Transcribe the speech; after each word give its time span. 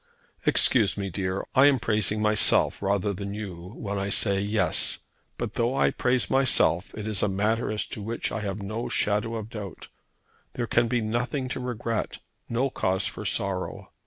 "Excuse 0.47 0.97
me, 0.97 1.11
dear. 1.11 1.45
I 1.53 1.67
am 1.67 1.77
praising 1.77 2.23
myself 2.23 2.81
rather 2.81 3.13
than 3.13 3.35
you 3.35 3.73
when 3.75 3.99
I 3.99 4.09
say, 4.09 4.39
yes. 4.41 4.97
But 5.37 5.53
though 5.53 5.75
I 5.75 5.91
praise 5.91 6.27
myself 6.27 6.91
it 6.95 7.07
is 7.07 7.21
a 7.21 7.27
matter 7.29 7.71
as 7.71 7.85
to 7.89 8.01
which 8.01 8.31
I 8.31 8.39
have 8.39 8.63
no 8.63 8.89
shadow 8.89 9.35
of 9.35 9.51
doubt. 9.51 9.89
There 10.53 10.65
can 10.65 10.87
be 10.87 11.01
nothing 11.01 11.49
to 11.49 11.59
regret, 11.59 12.17
no 12.49 12.71
cause 12.71 13.05
for 13.05 13.25
sorrow. 13.25 13.91